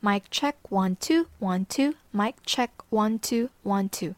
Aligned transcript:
Mic 0.00 0.30
check 0.30 0.54
one 0.70 0.94
two 0.94 1.26
one 1.40 1.64
two. 1.64 1.96
Mic 2.12 2.36
check 2.46 2.70
one 2.88 3.18
two 3.18 3.50
one 3.64 3.88
two. 3.88 4.14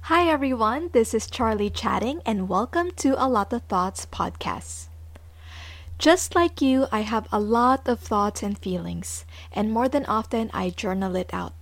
Hi 0.00 0.26
everyone, 0.26 0.88
this 0.94 1.12
is 1.12 1.26
Charlie 1.26 1.68
chatting 1.68 2.22
and 2.24 2.48
welcome 2.48 2.90
to 2.92 3.22
A 3.22 3.28
Lotta 3.28 3.58
Thoughts 3.58 4.06
podcast. 4.06 4.86
Just 5.98 6.34
like 6.34 6.62
you, 6.62 6.86
I 6.90 7.00
have 7.00 7.28
a 7.30 7.38
lot 7.38 7.86
of 7.86 8.00
thoughts 8.00 8.42
and 8.42 8.56
feelings, 8.56 9.26
and 9.52 9.70
more 9.70 9.90
than 9.90 10.06
often 10.06 10.50
I 10.54 10.70
journal 10.70 11.16
it 11.16 11.34
out. 11.34 11.52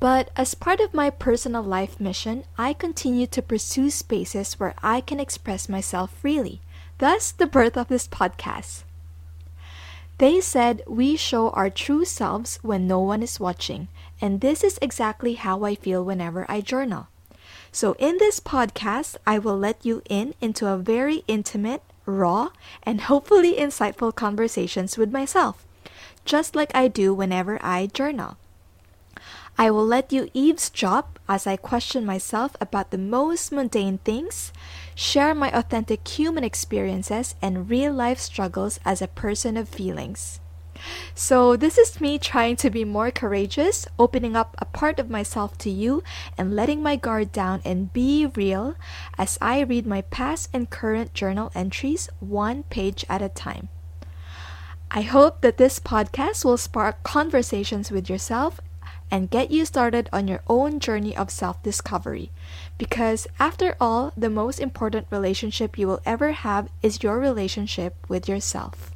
But 0.00 0.30
as 0.36 0.54
part 0.54 0.78
of 0.78 0.94
my 0.94 1.10
personal 1.10 1.62
life 1.62 1.98
mission, 1.98 2.44
I 2.56 2.72
continue 2.72 3.26
to 3.26 3.42
pursue 3.42 3.90
spaces 3.90 4.54
where 4.54 4.74
I 4.80 5.00
can 5.00 5.18
express 5.18 5.68
myself 5.68 6.12
freely. 6.12 6.60
Thus, 6.98 7.32
the 7.32 7.46
birth 7.46 7.76
of 7.76 7.88
this 7.88 8.06
podcast. 8.06 8.84
They 10.18 10.40
said 10.40 10.82
we 10.86 11.16
show 11.16 11.50
our 11.50 11.70
true 11.70 12.04
selves 12.04 12.58
when 12.62 12.86
no 12.86 13.00
one 13.00 13.22
is 13.22 13.38
watching, 13.38 13.88
and 14.20 14.40
this 14.40 14.64
is 14.64 14.78
exactly 14.82 15.34
how 15.34 15.64
I 15.64 15.74
feel 15.74 16.04
whenever 16.04 16.44
I 16.48 16.60
journal. 16.60 17.08
So, 17.70 17.94
in 17.98 18.18
this 18.18 18.40
podcast, 18.40 19.16
I 19.26 19.38
will 19.38 19.56
let 19.56 19.84
you 19.84 20.02
in 20.08 20.34
into 20.40 20.66
a 20.66 20.78
very 20.78 21.22
intimate, 21.28 21.82
raw, 22.06 22.50
and 22.82 23.02
hopefully 23.02 23.54
insightful 23.54 24.14
conversations 24.14 24.96
with 24.96 25.12
myself, 25.12 25.64
just 26.24 26.56
like 26.56 26.74
I 26.74 26.88
do 26.88 27.14
whenever 27.14 27.58
I 27.62 27.86
journal. 27.86 28.38
I 29.60 29.72
will 29.72 29.84
let 29.84 30.12
you 30.12 30.30
eavesdrop 30.34 31.18
as 31.28 31.44
I 31.44 31.56
question 31.56 32.06
myself 32.06 32.56
about 32.60 32.92
the 32.92 32.98
most 32.98 33.50
mundane 33.50 33.98
things, 33.98 34.52
share 34.94 35.34
my 35.34 35.50
authentic 35.50 36.06
human 36.06 36.44
experiences 36.44 37.34
and 37.42 37.68
real 37.68 37.92
life 37.92 38.20
struggles 38.20 38.78
as 38.84 39.02
a 39.02 39.08
person 39.08 39.56
of 39.56 39.68
feelings. 39.68 40.38
So, 41.12 41.56
this 41.56 41.76
is 41.76 42.00
me 42.00 42.20
trying 42.20 42.54
to 42.56 42.70
be 42.70 42.84
more 42.84 43.10
courageous, 43.10 43.84
opening 43.98 44.36
up 44.36 44.54
a 44.58 44.64
part 44.64 45.00
of 45.00 45.10
myself 45.10 45.58
to 45.58 45.70
you, 45.70 46.04
and 46.38 46.54
letting 46.54 46.80
my 46.80 46.94
guard 46.94 47.32
down 47.32 47.60
and 47.64 47.92
be 47.92 48.26
real 48.26 48.76
as 49.18 49.38
I 49.40 49.62
read 49.62 49.86
my 49.88 50.02
past 50.02 50.50
and 50.52 50.70
current 50.70 51.14
journal 51.14 51.50
entries 51.52 52.08
one 52.20 52.62
page 52.70 53.04
at 53.08 53.22
a 53.22 53.28
time. 53.28 53.70
I 54.90 55.02
hope 55.02 55.40
that 55.40 55.58
this 55.58 55.80
podcast 55.80 56.44
will 56.44 56.56
spark 56.56 57.02
conversations 57.02 57.90
with 57.90 58.08
yourself 58.08 58.60
and 59.10 59.30
get 59.30 59.50
you 59.50 59.64
started 59.64 60.08
on 60.12 60.28
your 60.28 60.40
own 60.48 60.80
journey 60.80 61.16
of 61.16 61.30
self 61.30 61.62
discovery. 61.62 62.30
Because, 62.76 63.26
after 63.38 63.76
all, 63.80 64.12
the 64.16 64.30
most 64.30 64.60
important 64.60 65.06
relationship 65.10 65.78
you 65.78 65.86
will 65.86 66.02
ever 66.04 66.32
have 66.32 66.68
is 66.82 67.02
your 67.02 67.18
relationship 67.18 67.94
with 68.08 68.28
yourself. 68.28 68.92